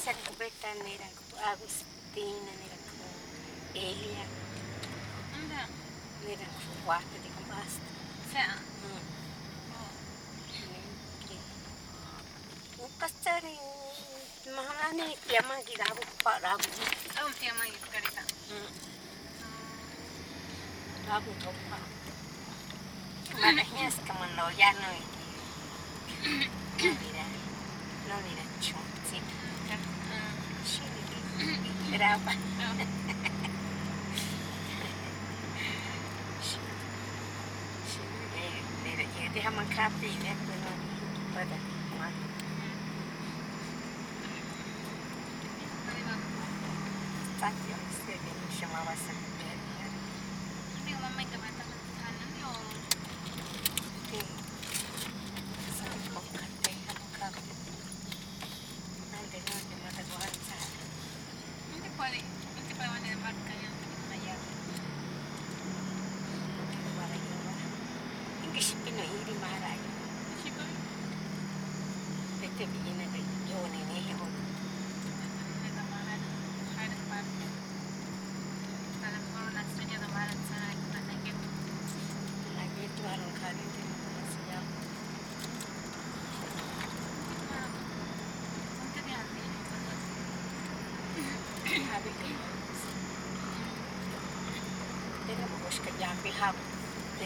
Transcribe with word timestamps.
niranku 0.00 1.36
Agustina, 1.44 2.52
niranku 2.56 3.04
Elia, 3.74 4.24
Anda. 5.36 5.68
niranku 6.24 6.60
Juata 6.84 7.16
de 7.22 7.28
Compasta. 7.36 7.88
Sea. 8.32 8.54
Oh. 8.86 9.00
Upastari 12.84 13.58
mahani 14.56 15.16
yamagi 15.28 15.74
rabu 15.76 16.02
rabu. 16.42 16.68
Aun 17.20 17.32
tiya 17.38 17.54
mai 17.54 17.72
karita. 17.92 18.22
Rabu 21.08 21.30
topa. 21.44 21.78
Mana 23.40 23.62
hias 23.62 23.94
kamano 24.06 24.50
ya 24.56 24.72
no. 24.72 24.88
No 26.24 26.92
mira. 27.00 27.24
No 28.08 28.14
mira 28.24 28.44
chunzi. 28.64 28.89
it 32.00 32.06
up. 32.06 32.20
No. 32.56 32.68
Hindi 39.20 39.40
naman 39.46 39.66
kape, 39.68 40.08
eh, 40.10 40.36
pero 40.48 40.68
hindi 40.74 41.24
pa 41.36 41.42
dali. 41.44 41.70
Так, 47.40 47.56
я 47.72 47.76
не 47.76 47.92
сильно 48.04 48.32
не 48.36 48.48
щемалася. 48.52 49.14
Любила 50.76 51.08
мыть 51.16 51.32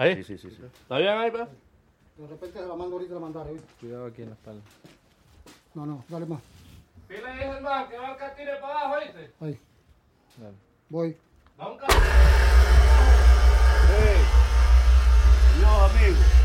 Ahí. 0.00 0.14
Sí, 0.16 0.24
sí, 0.24 0.38
sí. 0.38 0.56
sí. 0.56 0.62
¿Está 0.64 0.96
bien 0.96 1.10
ahí, 1.10 1.30
pa? 1.30 1.46
De 2.16 2.26
repente 2.26 2.58
se 2.58 2.66
la 2.66 2.74
mando 2.74 2.96
ahorita 2.96 3.12
la 3.12 3.20
mandaré. 3.20 3.56
Cuidado 3.78 4.06
aquí 4.06 4.22
en 4.22 4.28
la 4.30 4.34
espalda. 4.34 4.62
No, 5.74 5.84
no, 5.84 6.02
dale 6.08 6.24
más. 6.24 6.40
Pile 7.06 7.28
ahí, 7.28 7.42
hermano, 7.42 7.86
que 7.86 7.98
va 7.98 8.12
el 8.12 8.16
catire 8.16 8.56
para 8.62 8.80
abajo, 8.80 8.94
¿oíste? 8.94 9.30
Ahí, 9.40 9.60
Dale. 10.38 10.56
voy. 10.88 11.16
Da 11.58 11.68
un 11.68 11.78
Hey. 13.90 14.22
Dios, 15.58 15.90
amigo. 15.90 16.39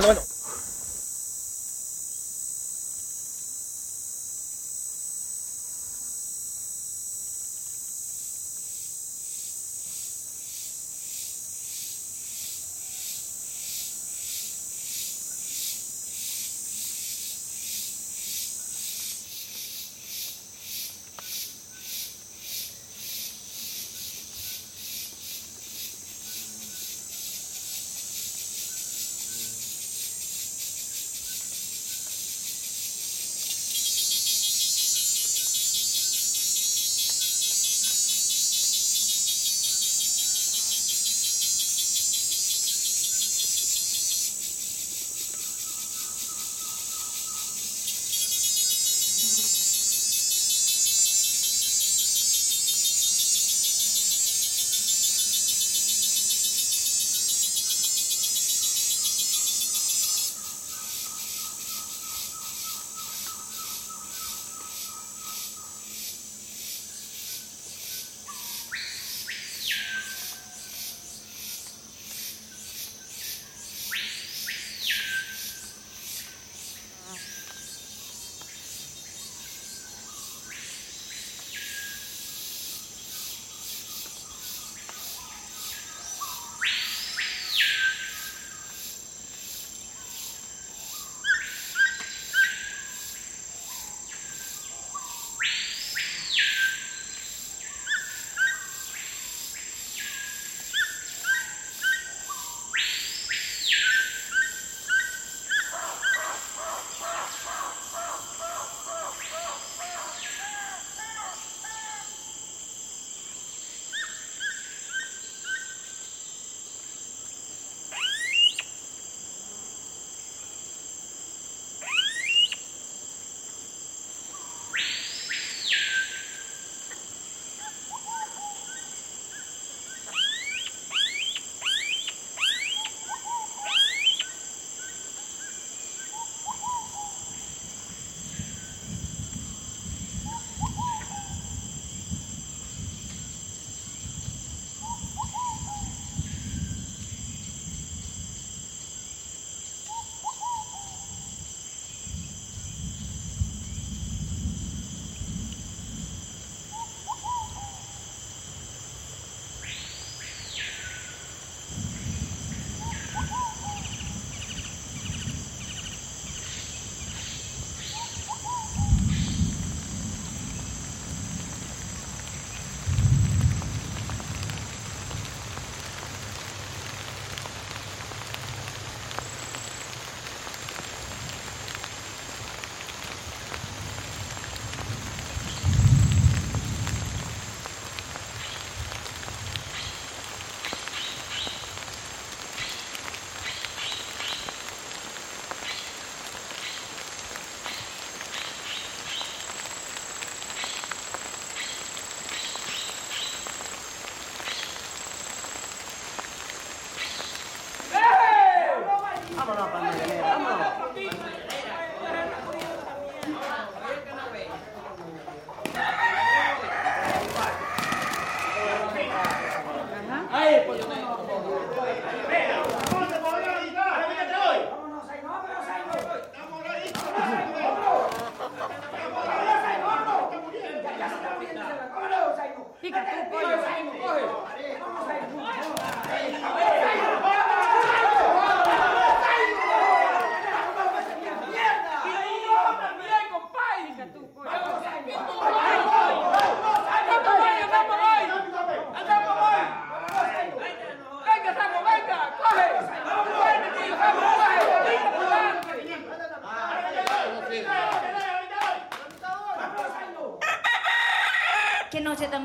Bueno, 0.00 0.22
bueno, 0.22 0.29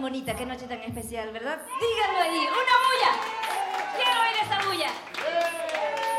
bonita, 0.02 0.36
qué 0.36 0.46
noche 0.46 0.68
tan 0.68 0.80
especial, 0.82 1.32
¿verdad? 1.32 1.60
Díganlo 1.80 2.22
ahí, 2.22 2.40
una 2.40 2.76
bulla. 2.86 3.12
Quiero 3.96 4.22
oír 4.22 4.36
esa 4.44 4.68
bulla. 4.68 4.90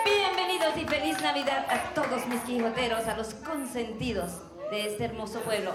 Bienvenidos 0.05 0.77
y 0.77 0.85
feliz 0.85 1.21
Navidad 1.21 1.67
a 1.69 1.95
todos 1.95 2.27
mis 2.27 2.41
quijoteros, 2.43 3.07
a 3.07 3.17
los 3.17 3.35
consentidos 3.35 4.41
de 4.71 4.87
este 4.87 5.05
hermoso 5.05 5.41
pueblo. 5.41 5.73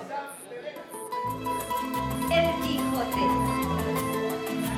El 2.31 2.61
Quijote. 2.61 3.21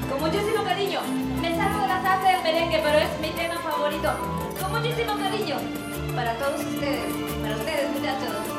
Con 0.09 0.19
muchísimo 0.19 0.63
cariño, 0.63 1.01
me 1.41 1.55
salgo 1.55 1.81
de 1.81 1.87
la 1.87 2.01
salsa 2.01 2.29
del 2.29 2.43
merengue, 2.43 2.81
pero 2.83 2.97
es 2.97 3.19
mi 3.19 3.29
tema 3.29 3.55
favorito. 3.55 4.11
Con 4.59 4.71
muchísimo 4.71 5.17
cariño, 5.17 5.57
para 6.15 6.33
todos 6.37 6.59
ustedes, 6.59 7.13
para 7.41 7.55
ustedes 7.55 7.89
muchachos. 7.91 8.52